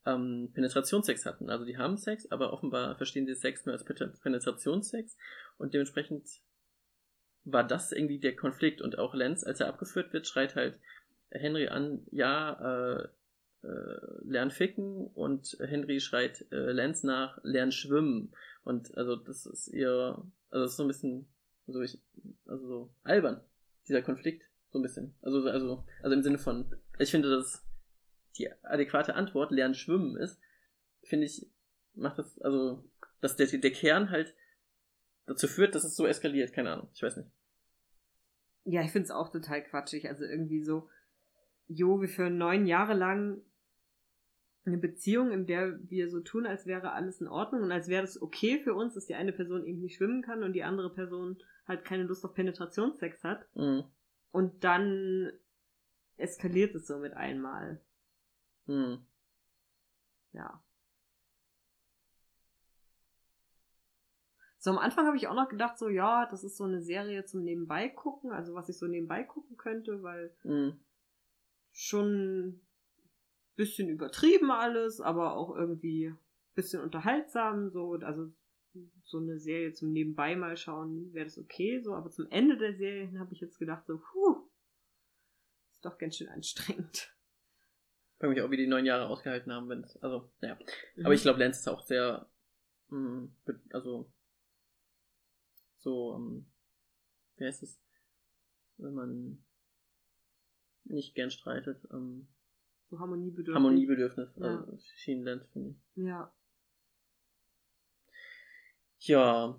[0.07, 1.51] ähm, Penetrationssex hatten.
[1.51, 5.17] Also die haben Sex, aber offenbar verstehen sie Sex nur als Penetrationssex
[5.59, 6.29] und dementsprechend
[7.45, 10.79] war das irgendwie der Konflikt und auch Lenz, als er abgeführt wird, schreit halt
[11.31, 13.09] Henry an, ja, äh,
[13.67, 19.69] äh, lern ficken und Henry schreit äh, Lenz nach, lern schwimmen und also das ist
[19.69, 20.17] ihr,
[20.51, 21.27] also das ist so ein bisschen,
[21.67, 21.99] also ich,
[22.47, 23.41] also so albern.
[23.89, 24.43] dieser Konflikt.
[24.75, 25.15] So ein bisschen.
[25.23, 26.67] Also, also, also im Sinne von,
[26.99, 27.65] ich finde, dass
[28.37, 30.41] die adäquate Antwort Lernen schwimmen ist,
[31.05, 31.49] finde ich,
[31.95, 32.85] macht das, also,
[33.21, 34.35] dass der, der Kern halt
[35.27, 36.53] dazu führt, dass es so eskaliert.
[36.53, 37.31] Keine Ahnung, ich weiß nicht.
[38.65, 40.09] Ja, ich finde es auch total quatschig.
[40.09, 40.89] Also irgendwie so,
[41.69, 43.43] jo, wir führen neun Jahre lang
[44.65, 48.03] eine Beziehung, in der wir so tun, als wäre alles in Ordnung und als wäre
[48.03, 50.93] es okay für uns, dass die eine Person eben nicht schwimmen kann und die andere
[50.93, 53.47] Person halt keine Lust auf Penetrationssex hat.
[53.55, 53.85] Mhm.
[54.35, 55.31] Und dann
[56.17, 57.81] eskaliert es so mit einmal.
[58.67, 59.07] Mhm.
[60.33, 60.61] Ja.
[64.59, 67.25] So, am Anfang habe ich auch noch gedacht, so, ja, das ist so eine Serie
[67.25, 70.81] zum Nebenbei gucken, also was ich so nebenbei gucken könnte, weil Mhm.
[71.71, 72.61] schon
[73.55, 76.13] bisschen übertrieben alles, aber auch irgendwie
[76.57, 78.33] bisschen unterhaltsam, so, also
[79.05, 82.75] so eine Serie zum Nebenbei mal schauen, wäre das okay, so, aber zum Ende der
[82.75, 84.49] Serie habe ich jetzt gedacht, so, puh,
[85.71, 87.15] ist doch ganz schön anstrengend.
[88.19, 90.59] Frag mich auch, wie die neun Jahre ausgehalten haben, wenn es, also, naja.
[90.97, 91.05] Mhm.
[91.07, 92.29] Aber ich glaube, Lance ist auch sehr,
[92.89, 94.11] mh, be- also,
[95.79, 96.47] so, ähm,
[97.37, 97.81] wie heißt es,
[98.79, 99.45] wenn man
[100.85, 102.29] nicht gern streitet, ähm,
[102.91, 103.55] so Harmoniebedürftig.
[103.55, 104.61] Harmoniebedürfnis, Ja.
[104.61, 106.05] also, schien Lance, finde ich.
[106.05, 106.33] Ja.
[109.07, 109.59] Ja.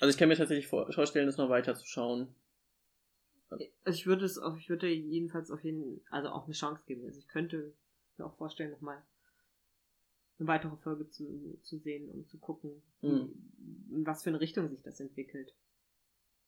[0.00, 2.34] Also ich kann mir tatsächlich vor- vorstellen, das noch weiter zu schauen.
[3.48, 7.04] Also ich würde es auf, ich würde jedenfalls auf jeden, also auch eine Chance geben.
[7.06, 7.72] Also ich könnte
[8.16, 9.02] mir auch vorstellen, nochmal
[10.38, 13.08] eine weitere Folge zu, zu sehen und zu gucken, wie,
[13.94, 15.54] in was für eine Richtung sich das entwickelt.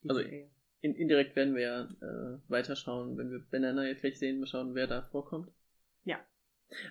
[0.06, 0.50] Also Serie.
[0.80, 4.74] In, indirekt werden wir ja äh, weiterschauen, wenn wir Banana jetzt gleich sehen, wir schauen,
[4.74, 5.50] wer da vorkommt.
[6.04, 6.20] Ja.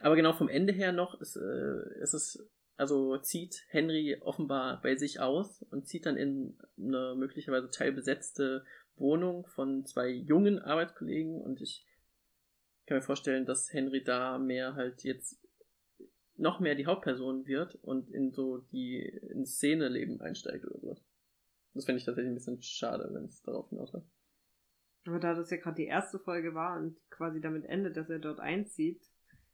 [0.01, 4.95] Aber genau vom Ende her noch ist, äh, ist es, also zieht Henry offenbar bei
[4.95, 8.63] sich aus und zieht dann in eine möglicherweise teilbesetzte
[8.95, 11.85] Wohnung von zwei jungen Arbeitskollegen und ich
[12.85, 15.39] kann mir vorstellen, dass Henry da mehr halt jetzt
[16.37, 21.03] noch mehr die Hauptperson wird und in so die ins Szeneleben einsteigt oder sowas.
[21.73, 24.07] Das fände ich tatsächlich ein bisschen schade, wenn es darauf hinausläuft.
[25.05, 28.19] Aber da das ja gerade die erste Folge war und quasi damit endet, dass er
[28.19, 29.01] dort einzieht,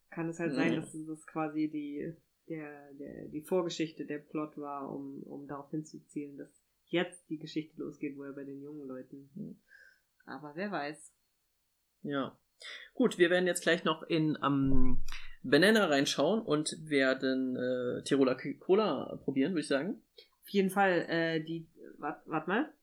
[0.09, 0.75] kann es halt sein, Mhm.
[0.75, 2.13] dass das quasi die,
[2.49, 7.81] der, der, die Vorgeschichte, der Plot war, um, um darauf hinzuzielen, dass jetzt die Geschichte
[7.81, 9.29] losgeht, wo er bei den jungen Leuten.
[9.35, 9.57] Mhm.
[10.25, 11.13] Aber wer weiß.
[12.03, 12.37] Ja.
[12.93, 15.03] Gut, wir werden jetzt gleich noch in ähm,
[15.41, 20.01] Banana reinschauen und werden äh, Tiroler Cola probieren, würde ich sagen.
[20.43, 22.73] Auf jeden Fall, äh, die, warte wart mal,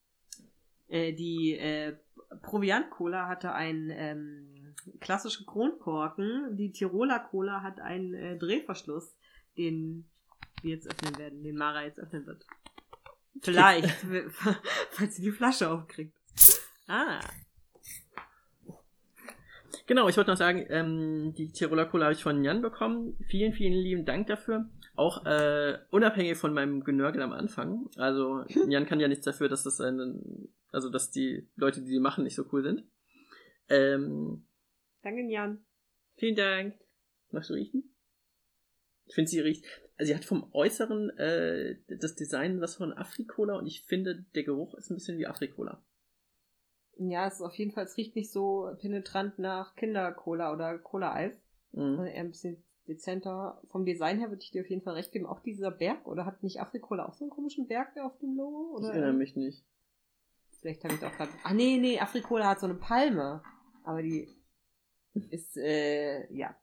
[0.88, 1.96] äh, die äh,
[2.42, 9.16] Proviant-Cola hatte einen ähm, klassischen Kronkorken, die Tiroler Cola hat einen äh, Drehverschluss,
[9.56, 10.08] den
[10.62, 12.44] wir jetzt öffnen werden, den Mara jetzt öffnen wird.
[13.42, 13.88] Vielleicht,
[14.90, 16.16] falls sie die Flasche aufkriegt.
[16.86, 17.20] Ah,
[19.90, 23.16] Genau, ich wollte noch sagen, ähm, die Tiroler Cola habe ich von Jan bekommen.
[23.26, 24.70] Vielen, vielen lieben Dank dafür.
[24.94, 27.88] Auch äh, unabhängig von meinem Genörgel am Anfang.
[27.96, 31.98] Also Jan kann ja nichts dafür, dass das einen, also dass die Leute, die die
[31.98, 32.84] machen, nicht so cool sind.
[33.68, 34.44] Ähm,
[35.02, 35.64] danke Jan.
[36.18, 36.74] Vielen Dank.
[37.32, 37.92] Magst du riechen?
[39.10, 39.64] Ich finde, sie riecht.
[39.98, 44.44] Also sie hat vom Äußeren äh, das Design was von Afrikola und ich finde, der
[44.44, 45.82] Geruch ist ein bisschen wie Afrikola.
[46.96, 51.34] Ja, es ist auf jeden Fall, es riecht nicht so penetrant nach Kindercola oder Cola-Eis.
[51.72, 52.04] Mhm.
[52.04, 53.60] eher ein bisschen dezenter.
[53.68, 55.26] Vom Design her würde ich dir auf jeden Fall recht geben.
[55.26, 58.76] Auch dieser Berg, oder hat nicht Afrikola auch so einen komischen Berg auf dem Logo?
[58.78, 59.64] Ich Oder erinnere mich nicht.
[60.60, 61.32] Vielleicht habe ich auch gerade.
[61.42, 63.42] Ah, nee, nee, Afrikola hat so eine Palme.
[63.82, 64.28] Aber die
[65.30, 66.54] ist, äh, ja.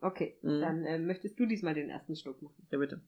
[0.00, 0.60] Okay, Mhm.
[0.60, 2.66] dann äh, möchtest du diesmal den ersten Schluck machen.
[2.70, 3.00] Ja, bitte.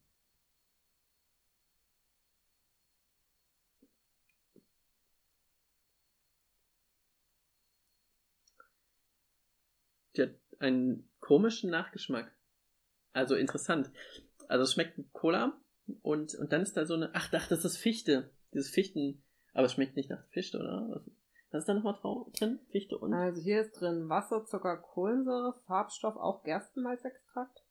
[10.16, 12.34] Die hat einen komischen Nachgeschmack.
[13.12, 13.90] Also interessant.
[14.48, 15.60] Also es schmeckt Cola
[16.02, 17.14] und, und dann ist da so eine.
[17.14, 18.30] Ach, ach, das ist Fichte.
[18.52, 19.22] Dieses Fichten.
[19.52, 21.04] Aber es schmeckt nicht nach Fichte, oder?
[21.50, 21.98] Was, ist da nochmal
[22.32, 22.60] drin?
[22.70, 23.12] Fichte und?
[23.12, 27.64] Also hier ist drin Wasser, Zucker, Kohlensäure, Farbstoff, auch Gerstenmalzextrakt.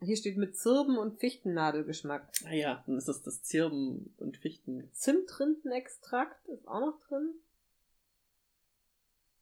[0.00, 2.28] Hier steht mit Zirben- und Fichtennadelgeschmack.
[2.44, 4.90] Ah ja, dann ist das das Zirben und Fichten.
[4.92, 7.34] Zimtrindenextrakt ist auch noch drin.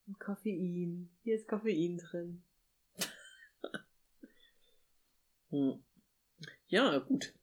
[0.07, 1.09] Und Koffein.
[1.23, 2.43] Hier ist Koffein drin.
[5.51, 5.83] Hm.
[6.69, 7.35] Ja, gut.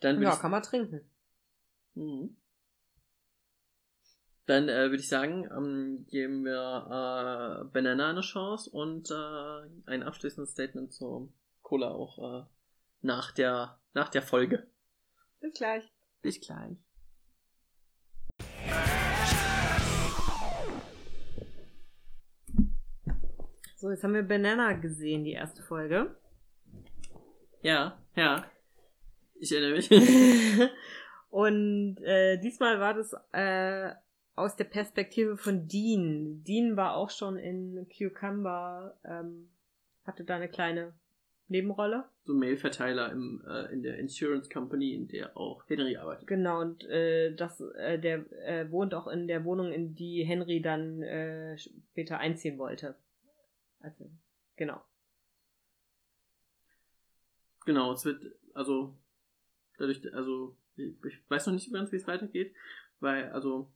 [0.00, 1.00] Dann Ja, kann man trinken.
[1.94, 2.36] Mhm.
[4.46, 10.02] Dann äh, würde ich sagen, ähm, geben wir äh, Banana eine Chance und äh, ein
[10.02, 12.46] abschließendes Statement zur Cola auch äh,
[13.02, 14.66] nach, der, nach der Folge.
[15.40, 15.84] Bis gleich.
[16.22, 16.76] Bis gleich.
[23.76, 26.14] So, jetzt haben wir Banana gesehen, die erste Folge.
[27.62, 28.44] Ja, ja.
[29.34, 29.90] Ich erinnere mich.
[31.30, 33.92] Und äh, diesmal war das äh,
[34.34, 36.42] aus der Perspektive von Dean.
[36.44, 39.50] Dean war auch schon in Cucumber, ähm,
[40.04, 40.94] hatte da eine kleine
[41.48, 42.08] Nebenrolle.
[42.24, 46.26] So Mailverteiler im, äh, in der Insurance Company, in der auch Henry arbeitet.
[46.26, 50.62] Genau, und äh, das, äh, der äh, wohnt auch in der Wohnung, in die Henry
[50.62, 52.96] dann äh, später einziehen wollte.
[53.80, 54.10] Also,
[54.56, 54.80] genau.
[57.66, 58.96] Genau, es wird, also,
[59.78, 62.54] dadurch, also, ich weiß noch nicht so ganz, wie es weitergeht,
[63.00, 63.70] weil, also,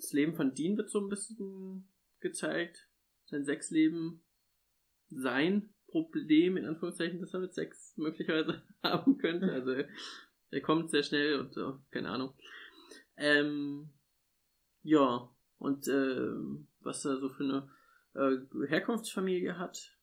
[0.00, 1.88] das Leben von Dean wird so ein bisschen
[2.20, 2.88] gezeigt.
[3.26, 4.22] Sein Sexleben,
[5.08, 9.52] sein Problem, in Anführungszeichen, das er mit Sex möglicherweise haben könnte.
[9.52, 9.74] Also,
[10.52, 12.34] er kommt sehr schnell und, oh, keine Ahnung.
[13.16, 13.90] Ähm,
[14.82, 16.28] ja, und, äh,
[16.80, 17.70] was er so für eine
[18.14, 19.96] äh, Herkunftsfamilie hat.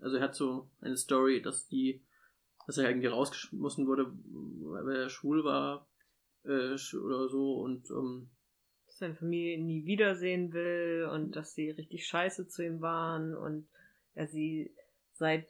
[0.00, 2.02] Also er hat so eine Story, dass die,
[2.66, 5.88] dass er irgendwie rausgeschmissen wurde, weil er schwul war
[6.44, 8.30] äh, oder so und ähm,
[8.98, 13.68] seine Familie nie wiedersehen will und dass sie richtig scheiße zu ihm waren und
[14.14, 14.74] er sie
[15.12, 15.46] seit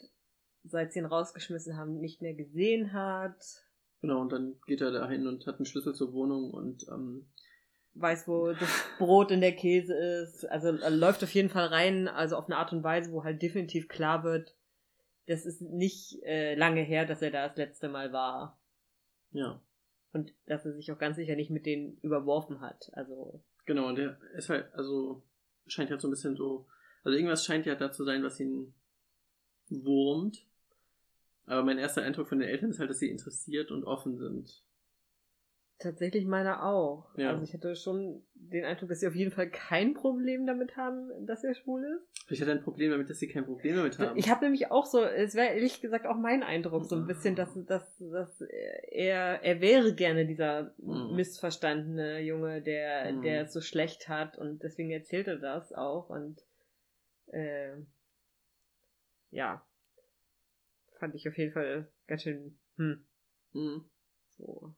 [0.65, 3.37] seit sie ihn rausgeschmissen haben nicht mehr gesehen hat.
[4.01, 7.29] Genau, und dann geht er dahin und hat einen Schlüssel zur Wohnung und ähm,
[7.95, 10.45] weiß, wo das Brot in der Käse ist.
[10.45, 13.89] Also läuft auf jeden Fall rein, also auf eine Art und Weise, wo halt definitiv
[13.89, 14.55] klar wird,
[15.27, 18.61] das ist nicht äh, lange her, dass er da das letzte Mal war.
[19.33, 19.61] Ja.
[20.17, 22.91] Und dass er sich auch ganz sicher nicht mit denen überworfen hat.
[22.95, 23.43] Also.
[23.67, 25.23] Genau, und der ist halt, also
[25.67, 26.67] scheint halt so ein bisschen so,
[27.05, 28.73] also irgendwas scheint ja da zu sein, was ihn
[29.69, 30.47] wurmt.
[31.45, 34.63] Aber mein erster Eindruck von den Eltern ist halt, dass sie interessiert und offen sind.
[35.79, 37.07] Tatsächlich meine auch.
[37.19, 37.31] Ja.
[37.31, 41.27] Also ich hatte schon den Eindruck, dass sie auf jeden Fall kein Problem damit haben,
[41.27, 42.33] dass er schwul ist.
[42.33, 44.17] Ich hatte ein Problem damit, dass sie kein Problem damit haben.
[44.17, 47.37] Ich habe nämlich auch so, es wäre ehrlich gesagt auch mein Eindruck, so ein bisschen,
[47.37, 51.15] dass, dass, dass er, er wäre gerne dieser mhm.
[51.15, 53.23] missverstandene Junge, der, mhm.
[53.23, 56.43] der es so schlecht hat und deswegen erzählt er das auch und
[57.27, 57.77] äh,
[59.31, 59.63] ja,
[60.99, 63.07] fand ich auf jeden Fall ganz schön, hm.
[63.53, 63.85] Mhm.
[64.39, 64.75] So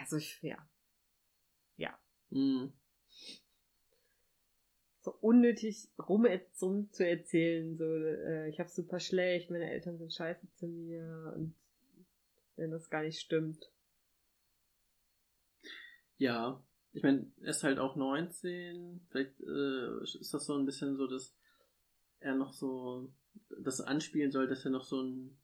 [0.00, 0.58] also ich, ja.
[1.76, 1.98] Ja.
[2.30, 2.72] Mhm.
[5.02, 6.26] So unnötig rum
[6.90, 11.54] zu erzählen, so, äh, ich hab's super schlecht, meine Eltern sind scheiße zu mir und
[12.56, 13.70] wenn das gar nicht stimmt.
[16.18, 20.96] Ja, ich meine, er ist halt auch 19, vielleicht äh, ist das so ein bisschen
[20.96, 21.34] so, dass
[22.18, 23.10] er noch so
[23.62, 25.38] das anspielen soll, dass er noch so einen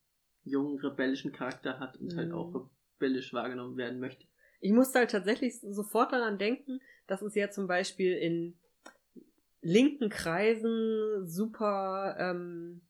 [0.45, 2.17] jungen, rebellischen Charakter hat und mhm.
[2.19, 2.69] halt auch
[3.01, 4.26] rebellisch wahrgenommen werden möchte
[4.61, 8.59] ich musste halt tatsächlich sofort daran denken, dass es ja zum Beispiel in
[9.61, 12.83] linken Kreisen super ähm,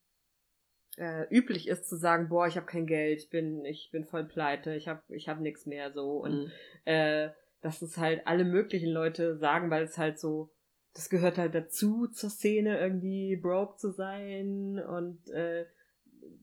[0.96, 4.24] äh, üblich ist zu sagen, boah, ich habe kein Geld, ich bin, ich bin voll
[4.24, 6.22] pleite, ich habe ich hab nichts mehr so.
[6.22, 6.52] Und mhm.
[6.84, 10.52] äh, dass es halt alle möglichen Leute sagen, weil es halt so,
[10.94, 14.78] das gehört halt dazu zur Szene, irgendwie broke zu sein.
[14.78, 15.66] Und äh,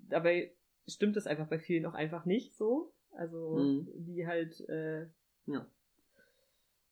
[0.09, 0.53] dabei
[0.87, 2.92] stimmt es einfach bei vielen auch einfach nicht so.
[3.15, 3.87] Also mhm.
[3.95, 5.05] die halt äh,
[5.45, 5.65] ja.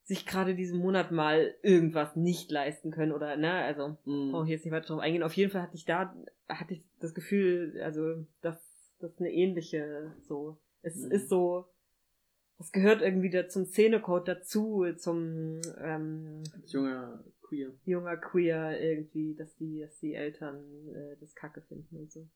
[0.04, 4.32] sich gerade diesen Monat mal irgendwas nicht leisten können oder, ne, also mhm.
[4.32, 5.24] brauche ich jetzt nicht weiter drauf eingehen.
[5.24, 6.16] Auf jeden Fall hatte ich da,
[6.48, 8.58] hatte ich das Gefühl, also, dass
[9.00, 11.12] das eine ähnliche, so, es mhm.
[11.12, 11.68] ist so,
[12.60, 17.72] es gehört irgendwie da zum Szenecode dazu, zum ähm, junger Queer.
[17.86, 22.28] Junger Queer irgendwie, dass die, dass die Eltern äh, das Kacke finden und so.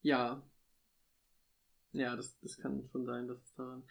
[0.00, 0.42] Ja.
[1.94, 3.84] Ja, das, das kann schon sein, dass es daran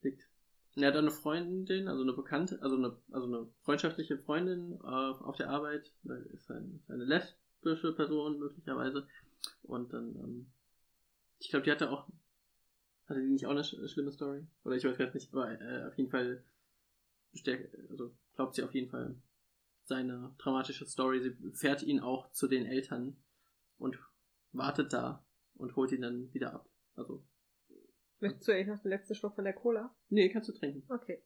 [0.00, 0.26] liegt.
[0.74, 5.36] Er hat eine Freundin, also eine Bekannte, also eine, also eine freundschaftliche Freundin äh, auf
[5.36, 5.92] der Arbeit.
[6.02, 9.06] Da ist ein, eine lesbische Person möglicherweise.
[9.64, 10.46] Und dann, ähm,
[11.40, 12.08] ich glaube, die hatte auch,
[13.06, 14.46] hatte die nicht auch eine sch schlimme Story?
[14.64, 16.42] Oder ich weiß gerade nicht, aber äh, auf jeden Fall
[17.32, 19.14] bestärkt, also glaubt sie auf jeden Fall
[19.84, 21.20] seine dramatische Story.
[21.20, 23.14] Sie fährt ihn auch zu den Eltern
[23.76, 23.98] und
[24.52, 25.22] wartet da
[25.54, 26.66] und holt ihn dann wieder ab.
[26.94, 27.22] Also
[28.22, 29.92] Möchtest du eigentlich noch den letzten Schluck von der Cola?
[30.08, 30.84] Nee, kannst du trinken.
[30.88, 31.20] Okay.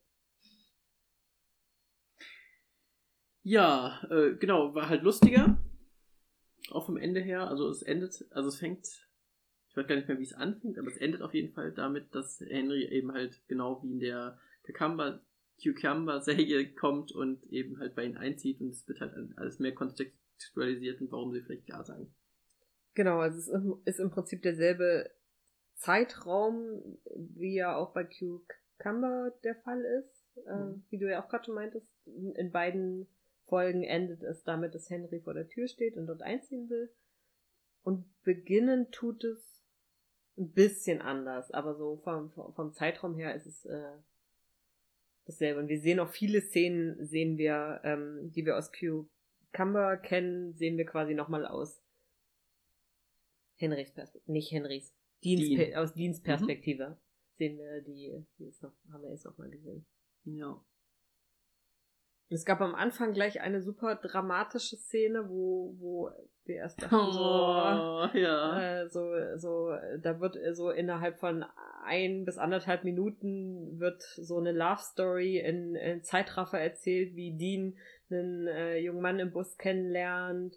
[3.43, 5.59] Ja, äh, genau, war halt lustiger.
[6.71, 7.49] Auch vom Ende her.
[7.49, 8.87] Also es endet, also es fängt,
[9.69, 12.15] ich weiß gar nicht mehr, wie es anfängt, aber es endet auf jeden Fall damit,
[12.15, 15.21] dass Henry eben halt genau wie in der Cucumber,
[15.63, 21.03] Cucumber-Serie kommt und eben halt bei ihnen einzieht und es wird halt alles mehr kontextualisiert
[21.03, 22.11] und warum sie vielleicht Ja sagen.
[22.95, 23.39] Genau, also
[23.85, 25.11] es ist im Prinzip derselbe
[25.77, 30.85] Zeitraum, wie ja auch bei Cucumber der Fall ist, äh, mhm.
[30.91, 33.07] wie du ja auch gerade schon meintest, in beiden
[33.45, 36.91] Folgen endet es damit, dass Henry vor der Tür steht und dort einziehen will.
[37.83, 39.65] Und beginnen tut es
[40.37, 43.93] ein bisschen anders, aber so vom, vom Zeitraum her ist es äh,
[45.25, 45.61] dasselbe.
[45.61, 50.77] Und wir sehen auch viele Szenen, sehen wir, ähm, die wir aus Cucumber kennen, sehen
[50.77, 51.81] wir quasi nochmal aus
[53.55, 54.93] Henrys Perspektive, nicht Henrys,
[55.35, 55.75] Dean.
[55.77, 56.97] aus Deans mhm.
[57.39, 59.85] Sehen wir die, die ist noch, haben wir jetzt nochmal gesehen.
[60.25, 60.65] Ja.
[62.29, 66.11] Es gab am Anfang gleich eine super dramatische Szene, wo, wo
[66.45, 68.81] wir erst dachten, oh, so, ja.
[68.83, 71.45] Äh, so, so, da wird so innerhalb von
[71.85, 77.77] ein bis anderthalb Minuten wird so eine Love Story in, in Zeitraffer erzählt, wie Dean
[78.11, 80.57] einen äh, jungen Mann im Bus kennenlernt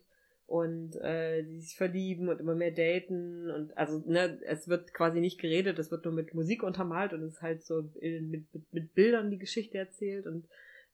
[0.50, 5.20] und äh, die sich verlieben und immer mehr daten und also ne, es wird quasi
[5.20, 8.52] nicht geredet, es wird nur mit Musik untermalt und es ist halt so in, mit,
[8.52, 10.48] mit, mit Bildern die Geschichte erzählt und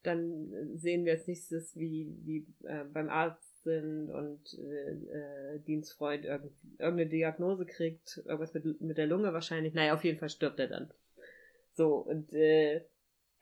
[0.03, 6.25] dann sehen wir als nächstes, wie wie äh, beim Arzt sind und äh, äh, Dienstfreund
[6.25, 6.43] irg
[6.77, 9.73] irgendeine Diagnose kriegt, irgendwas mit, mit der Lunge wahrscheinlich.
[9.73, 10.91] Naja, auf jeden Fall stirbt er dann.
[11.73, 12.81] So, und äh,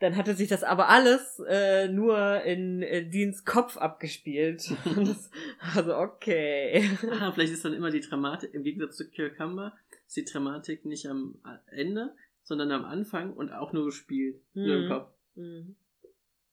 [0.04, 4.70] dann hatte sich das aber alles äh, nur in äh, Deans Kopf abgespielt.
[4.98, 5.32] das,
[5.74, 6.90] also okay.
[7.10, 9.74] Ah, vielleicht ist dann immer die Dramatik, im Gegensatz zu Cucumber,
[10.06, 12.14] ist die Dramatik nicht am Ende,
[12.44, 14.42] sondern am Anfang und auch nur gespielt.
[14.54, 14.66] Mhm.
[14.66, 14.90] Nur im.
[14.90, 15.14] Kopf.
[15.36, 15.76] Mhm.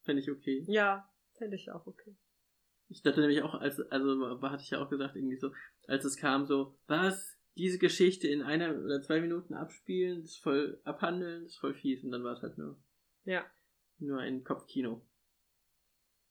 [0.02, 0.64] Fände ich okay.
[0.68, 2.14] Ja, fände ich auch okay.
[2.88, 5.50] Ich dachte nämlich auch, als, also hatte ich ja auch gesagt, irgendwie so,
[5.88, 7.36] als es kam, so, was?
[7.56, 11.74] Diese Geschichte in einer oder zwei Minuten abspielen, das ist voll abhandeln, das ist voll
[11.74, 12.04] fies.
[12.04, 12.78] Und dann war es halt nur,
[13.24, 13.44] ja.
[13.98, 15.00] nur ein Kopfkino.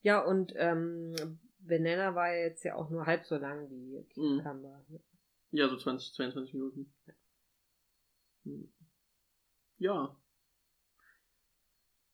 [0.01, 4.85] Ja, und ähm, Banana war ja jetzt ja auch nur halb so lang wie Cucumber.
[4.87, 4.99] Mhm.
[5.51, 6.93] Ja, so 20, 22 Minuten.
[9.77, 10.15] Ja.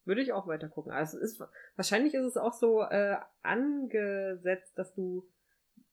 [0.05, 0.91] Würde ich auch weiter gucken.
[0.91, 1.41] Also ist,
[1.75, 5.27] wahrscheinlich ist es auch so äh, angesetzt, dass du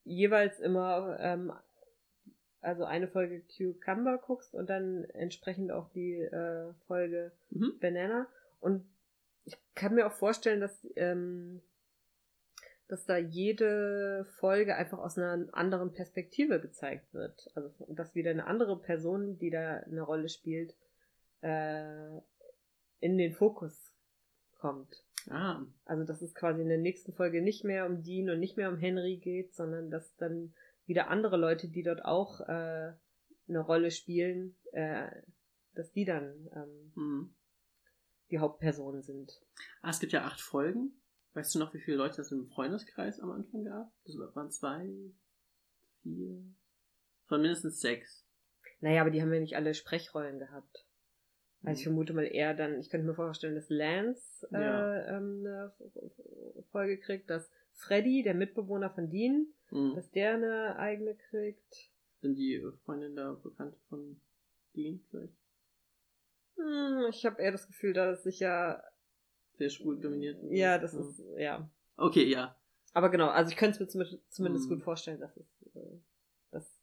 [0.03, 1.51] jeweils immer ähm,
[2.61, 7.77] also eine Folge Cucumber guckst und dann entsprechend auch die äh, Folge mhm.
[7.79, 8.27] Banana.
[8.63, 8.85] Und
[9.43, 11.61] ich kann mir auch vorstellen, dass, ähm,
[12.87, 17.51] dass da jede Folge einfach aus einer anderen Perspektive gezeigt wird.
[17.55, 20.73] Also dass wieder eine andere Person, die da eine Rolle spielt,
[21.41, 22.07] äh,
[23.01, 23.93] in den Fokus
[24.59, 25.03] kommt.
[25.29, 25.61] Ah.
[25.83, 28.69] Also, dass es quasi in der nächsten Folge nicht mehr um Dean und nicht mehr
[28.69, 30.53] um Henry geht, sondern dass dann
[30.85, 32.93] wieder andere Leute, die dort auch äh,
[33.49, 35.09] eine Rolle spielen, äh,
[35.75, 37.35] dass die dann ähm, hm.
[38.33, 39.39] Die Hauptpersonen sind.
[39.83, 40.91] Ah, es gibt ja acht Folgen.
[41.35, 43.91] Weißt du noch, wie viele Leute es im Freundeskreis am Anfang gab?
[44.05, 44.89] Das waren zwei,
[46.01, 46.43] vier,
[47.27, 48.25] von mindestens sechs.
[48.81, 50.87] Naja, aber die haben ja nicht alle Sprechrollen gehabt.
[51.63, 51.91] Also ich mhm.
[51.91, 55.17] vermute mal eher dann, ich könnte mir vorstellen, dass Lance äh, ja.
[55.17, 55.73] ähm, eine
[56.71, 59.93] Folge kriegt, dass Freddy, der Mitbewohner von Dean, mhm.
[59.95, 61.91] dass der eine eigene kriegt.
[62.21, 64.19] Sind die Freundin da bekannt von
[64.75, 65.42] Dean vielleicht?
[66.55, 68.81] Hm, ich habe eher das Gefühl, dass es sich ja
[69.57, 70.37] sehr schwul dominiert.
[70.49, 70.99] Ja, das ja.
[70.99, 71.69] ist, ja.
[71.97, 72.55] Okay, ja.
[72.93, 74.75] Aber genau, also ich könnte es mir zumindest mhm.
[74.75, 75.99] gut vorstellen, dass es äh,
[76.51, 76.79] dass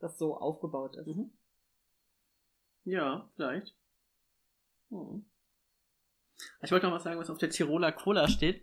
[0.00, 1.06] das so aufgebaut ist.
[1.06, 1.30] Mhm.
[2.84, 3.74] Ja, vielleicht.
[4.90, 5.24] Hm.
[6.62, 8.62] Ich wollte noch was sagen, was auf der Tiroler Cola steht.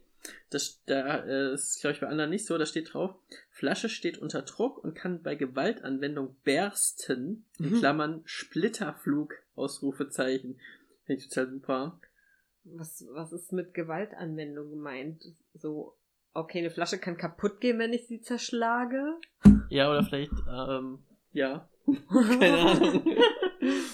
[0.51, 2.57] Das, da äh, ist, glaube ich, bei anderen nicht so.
[2.57, 3.15] Da steht drauf,
[3.49, 7.45] Flasche steht unter Druck und kann bei Gewaltanwendung bersten.
[7.57, 7.79] In mhm.
[7.79, 10.59] Klammern Splitterflug, Ausrufezeichen.
[11.05, 11.99] Finde ich total super.
[12.63, 15.23] Was, was ist mit Gewaltanwendung gemeint?
[15.53, 15.97] So,
[16.33, 19.19] okay, eine Flasche kann kaputt gehen, wenn ich sie zerschlage?
[19.69, 20.99] Ja, oder vielleicht, ähm,
[21.31, 21.69] ja.
[22.09, 23.05] Keine Ahnung.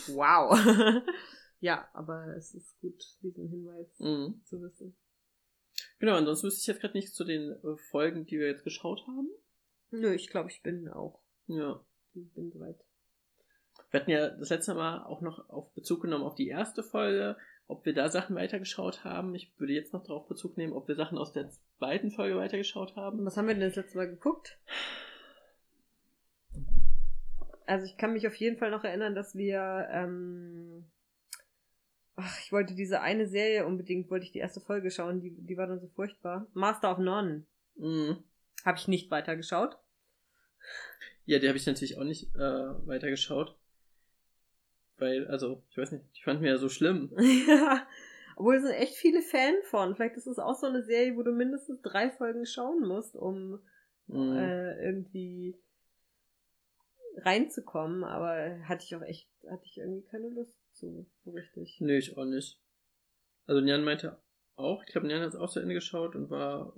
[0.07, 1.03] wow.
[1.59, 4.41] Ja, aber es ist gut, diesen Hinweis mhm.
[4.45, 4.95] zu wissen.
[5.99, 9.01] Genau, ansonsten wüsste ich jetzt gerade nicht zu den äh, Folgen, die wir jetzt geschaut
[9.07, 9.29] haben.
[9.89, 11.23] Nö, ich glaube, ich bin auch.
[11.47, 11.83] Ja.
[12.13, 12.79] Ich bin soweit.
[13.91, 17.38] Wir hatten ja das letzte Mal auch noch auf Bezug genommen auf die erste Folge,
[17.67, 19.34] ob wir da Sachen weitergeschaut haben.
[19.36, 22.96] Ich würde jetzt noch darauf Bezug nehmen, ob wir Sachen aus der zweiten Folge weitergeschaut
[22.96, 23.25] haben.
[23.25, 24.58] Was haben wir denn das letzte Mal geguckt?
[27.65, 30.85] Also ich kann mich auf jeden Fall noch erinnern, dass wir ähm,
[32.19, 35.56] Ach, ich wollte diese eine Serie unbedingt, wollte ich die erste Folge schauen, die, die
[35.56, 36.48] war dann so furchtbar.
[36.54, 37.46] Master of None.
[37.75, 38.23] Mhm.
[38.65, 39.77] Habe ich nicht weitergeschaut.
[41.25, 42.40] Ja, die habe ich natürlich auch nicht äh,
[42.88, 43.56] weitergeschaut.
[44.98, 47.12] Weil, also, ich weiß nicht, ich fand mir ja so schlimm.
[47.48, 47.87] ja.
[48.35, 49.95] Obwohl es sind echt viele Fan von.
[49.95, 53.60] Vielleicht ist es auch so eine Serie, wo du mindestens drei Folgen schauen musst, um
[54.08, 54.37] mhm.
[54.37, 55.56] äh, irgendwie
[57.17, 58.04] reinzukommen.
[58.04, 61.77] Aber hatte ich auch echt, hatte ich irgendwie keine Lust so, so richtig.
[61.79, 62.60] Nee, ich auch nicht.
[63.48, 64.19] Also Jan meinte
[64.56, 66.75] auch, ich glaube, Jan hat es auch zu Ende geschaut und war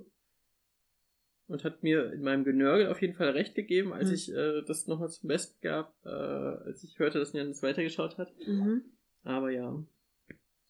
[1.50, 4.14] und hat mir in meinem Genörgel auf jeden Fall recht gegeben, als Mhm.
[4.14, 8.18] ich äh, das nochmal zum Besten gab, äh, als ich hörte, dass Jan das weitergeschaut
[8.18, 8.32] hat.
[8.46, 8.84] Mhm.
[9.24, 9.82] Aber ja.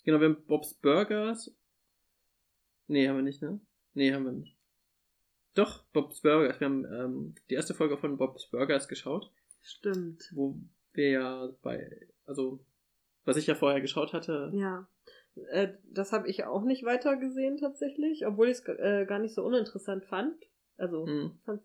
[0.05, 1.55] Genau, wir haben Bob's Burgers.
[2.87, 3.61] Nee, haben wir nicht, ne?
[3.95, 4.57] Nee, haben wir nicht.
[5.55, 6.59] Doch, Bob's Burgers.
[6.61, 9.31] Wir haben ähm, die erste Folge von Bob's Burgers geschaut,
[9.63, 10.31] Stimmt.
[10.35, 10.57] wo
[10.93, 12.61] wir ja bei, also,
[13.25, 14.51] was ich ja vorher geschaut hatte.
[14.55, 14.89] Ja.
[15.51, 19.35] Äh, das habe ich auch nicht weiter gesehen tatsächlich, obwohl ich es äh, gar nicht
[19.35, 20.35] so uninteressant fand.
[20.81, 21.39] Also, Mhm.
[21.45, 21.63] fand,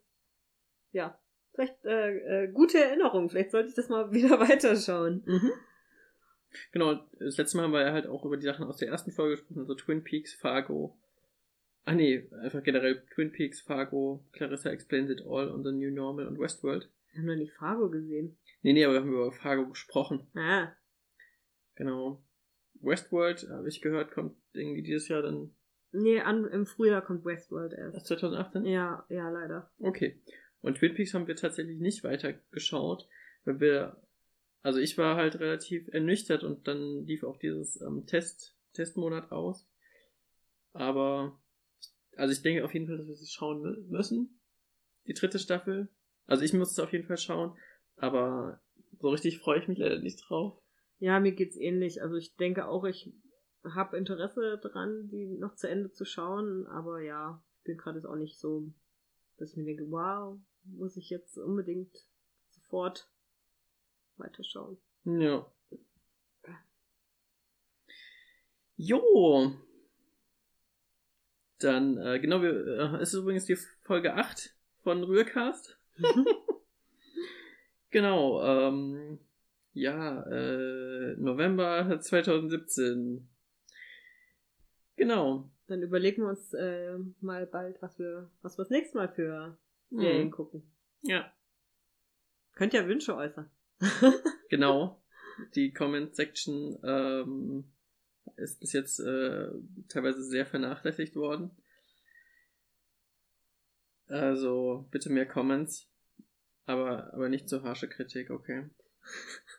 [0.91, 1.19] ja.
[1.53, 3.29] Vielleicht äh, äh, gute Erinnerung.
[3.29, 5.23] Vielleicht sollte ich das mal wieder weiterschauen.
[5.25, 5.51] Mhm.
[6.71, 9.11] Genau, das letzte Mal haben wir ja halt auch über die Sachen aus der ersten
[9.11, 10.97] Folge gesprochen, also Twin Peaks, Fargo.
[11.85, 16.27] Ah nee, einfach generell Twin Peaks, Fargo, Clarissa Explains It All und The New Normal
[16.27, 16.89] und Westworld.
[17.11, 18.37] Wir haben noch nicht Fargo gesehen.
[18.61, 20.27] Nee, nee, aber wir haben über Fargo gesprochen.
[20.35, 20.73] Ah,
[21.75, 22.21] Genau.
[22.81, 25.54] Westworld, habe ich gehört, kommt irgendwie dieses Jahr dann
[25.95, 27.95] nee, an, im Frühjahr kommt Westworld erst.
[27.95, 28.65] erst 2018?
[28.65, 29.71] Ja, ja, leider.
[29.79, 30.19] Okay.
[30.61, 33.07] Und Twin Peaks haben wir tatsächlich nicht weiter geschaut,
[33.43, 34.01] weil wir,
[34.61, 39.67] also ich war halt relativ ernüchtert und dann lief auch dieses ähm, Test, Testmonat aus.
[40.73, 41.39] Aber,
[42.17, 44.39] also ich denke auf jeden Fall, dass wir es schauen mü- müssen.
[45.07, 45.89] Die dritte Staffel.
[46.25, 47.55] Also ich muss es auf jeden Fall schauen,
[47.97, 48.59] aber
[48.99, 50.59] so richtig freue ich mich leider nicht drauf.
[50.97, 52.01] Ja, mir geht's ähnlich.
[52.01, 53.13] Also ich denke auch, ich
[53.73, 58.05] habe Interesse dran, die noch zu Ende zu schauen, aber ja, ich bin gerade jetzt
[58.05, 58.71] auch nicht so,
[59.37, 62.05] dass ich mir denke, wow, muss ich jetzt unbedingt
[62.49, 63.09] sofort
[64.17, 64.77] weiterschauen.
[65.05, 65.45] Ja.
[68.77, 69.53] Jo.
[71.59, 74.53] Dann, äh, genau, wir, äh, es ist übrigens die Folge 8
[74.83, 75.79] von Rührcast.
[77.89, 79.19] genau, ähm,
[79.73, 83.27] ja, äh, November 2017.
[84.95, 85.49] Genau.
[85.67, 89.57] Dann überlegen wir uns äh, mal bald, was wir, was wir das nächste Mal für
[89.89, 90.31] Serien Mhm.
[90.31, 90.71] gucken.
[91.01, 91.31] Ja,
[92.55, 93.49] Könnt ja Wünsche äußern.
[94.49, 95.01] genau.
[95.55, 97.65] Die Comment-Section ähm,
[98.37, 99.49] ist bis jetzt äh,
[99.89, 101.51] teilweise sehr vernachlässigt worden.
[104.07, 105.85] Also bitte mehr Comments,
[106.65, 108.69] aber, aber nicht so harsche Kritik, okay?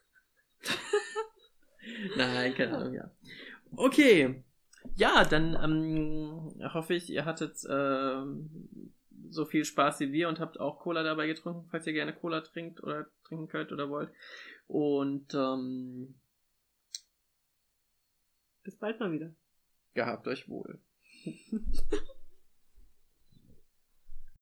[2.16, 3.10] Nein, keine Ahnung, ja.
[3.72, 4.42] Okay.
[4.94, 8.92] Ja, dann ähm, hoffe ich, ihr hattet ähm,
[9.28, 12.40] so viel Spaß wie wir und habt auch Cola dabei getrunken, falls ihr gerne Cola
[12.40, 14.10] trinkt oder trinken könnt oder wollt.
[14.66, 16.14] Und ähm,
[18.62, 19.32] Bis bald mal wieder.
[19.94, 20.80] gehabt euch wohl.